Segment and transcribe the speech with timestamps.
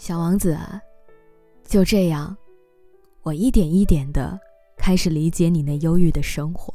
[0.00, 0.80] 小王子啊，
[1.62, 2.34] 就这样，
[3.20, 4.40] 我一点一点的
[4.78, 6.72] 开始理解你那忧郁的生活。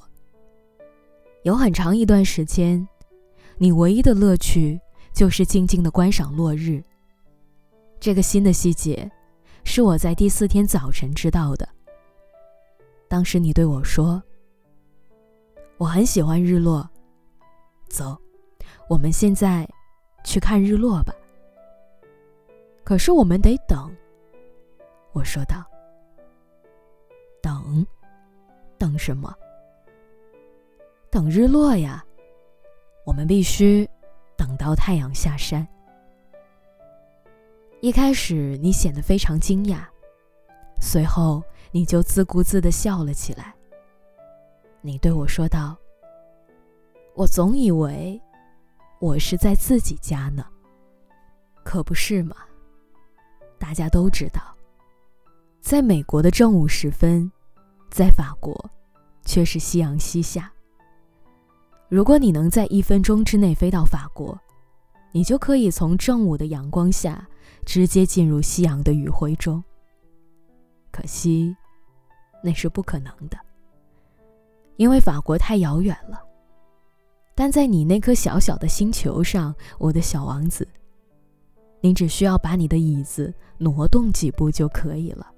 [1.41, 2.87] 有很长一段时间，
[3.57, 4.79] 你唯一的乐趣
[5.11, 6.83] 就是静静的观赏落日。
[7.99, 9.11] 这个新的细节，
[9.63, 11.67] 是我在第四天早晨知道的。
[13.07, 14.21] 当时你对我说
[15.79, 16.87] ：“我很喜欢日落，
[17.89, 18.15] 走，
[18.87, 19.67] 我们现在
[20.23, 21.11] 去看日落吧。”
[22.85, 23.93] 可是我们得等。
[25.11, 25.65] 我说道
[27.41, 27.85] ：“等，
[28.77, 29.33] 等什么？
[31.09, 32.05] 等日落呀！
[33.05, 33.89] 我们必须
[34.37, 35.67] 等到太阳下山。”
[37.81, 39.79] 一开始你显得非常惊讶，
[40.79, 41.41] 随后
[41.71, 43.55] 你就自顾自的笑了起来。
[44.81, 45.75] 你对我说道
[47.15, 48.21] ：“我总以为
[48.99, 50.45] 我是在自己家呢，
[51.63, 52.35] 可不是嘛。”
[53.57, 54.41] 大家都知道，
[55.61, 57.31] 在美国的正午时分，
[57.89, 58.69] 在法国
[59.23, 60.51] 却是夕阳西下。
[61.87, 64.37] 如果你能在一分钟之内飞到法国，
[65.11, 67.25] 你就可以从正午的阳光下
[67.65, 69.63] 直接进入夕阳的余晖中。
[70.91, 71.55] 可惜，
[72.43, 73.37] 那是不可能的，
[74.77, 76.21] 因为法国太遥远了。
[77.33, 80.67] 但在你那颗小小的星球上，我的小王子。
[81.85, 85.31] 你只需要把你的椅子挪动几步就可以了。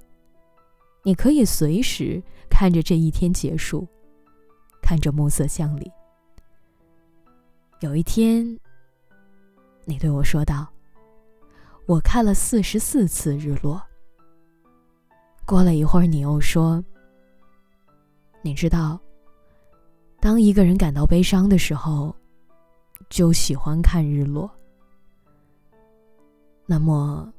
[1.04, 3.86] 你可以随时看着这一天结束，
[4.82, 5.92] 看着暮色降临。
[7.82, 8.58] 有一天，
[9.84, 10.66] 你对我说道
[11.86, 13.82] ：“我看了四十四次日落。”
[15.46, 16.82] 过了一会儿，你又说
[18.42, 18.98] ：“你知道，
[20.22, 22.16] 当一个人感到悲伤的时候，
[23.10, 24.50] 就喜欢看日落。”
[26.70, 27.34] 那么，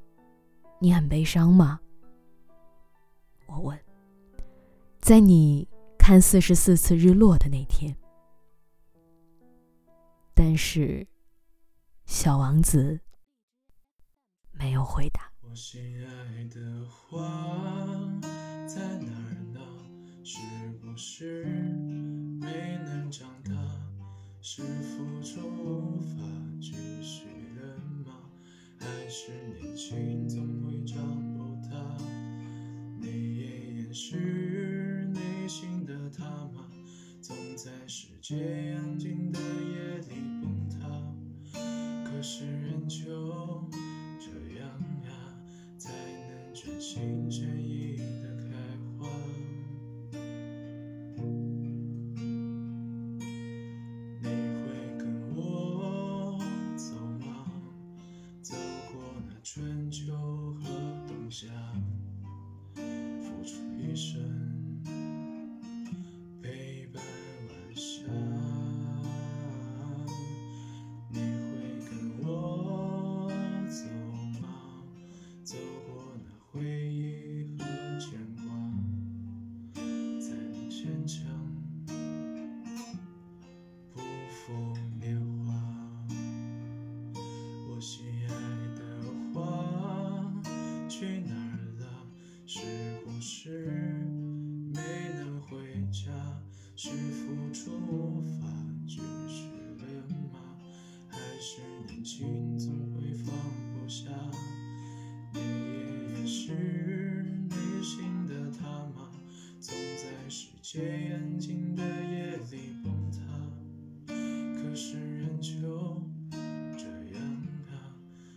[0.81, 1.79] 你很悲伤吗？
[3.47, 3.79] 我问。
[5.01, 5.69] 在你
[5.99, 7.95] 看四十四次日落的那天，
[10.35, 11.07] 但是，
[12.07, 12.99] 小王子
[14.51, 15.31] 没有回答。
[15.43, 17.21] 我心爱的花
[18.67, 19.61] 在哪儿呢？
[20.25, 20.41] 是
[20.81, 21.45] 不是
[22.41, 23.53] 没能长大？
[24.41, 26.23] 是付出无法？
[29.21, 30.95] 是年轻总会找
[31.37, 31.77] 不到
[33.01, 36.25] 你也掩饰内心的他
[36.55, 36.65] 吗？
[37.21, 40.79] 总在世界安静的夜里崩塌，
[42.05, 43.69] 可是人就
[44.21, 44.69] 这样
[45.03, 45.11] 啊，
[45.77, 47.97] 才能全心全意。
[90.99, 91.33] 去哪
[91.79, 91.87] 了？
[92.45, 92.59] 是
[93.05, 93.69] 不是
[94.75, 94.81] 没
[95.15, 95.57] 能回
[95.93, 96.11] 家？
[96.75, 98.49] 是付出无法
[98.85, 98.97] 继
[99.29, 99.47] 续
[99.79, 100.59] 了吗？
[101.09, 103.33] 还是年轻总会放
[103.73, 104.11] 不下？
[105.35, 105.39] 你
[106.19, 109.09] 也是内心的他吗？
[109.61, 113.21] 总在世界安静的夜里崩塌，
[114.09, 116.03] 可是仍旧。
[116.77, 117.23] 这样
[117.71, 117.95] 啊，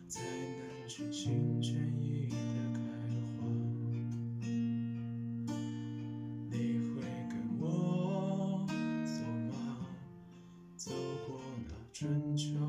[0.08, 1.91] 才能全心全
[12.02, 12.61] 春秋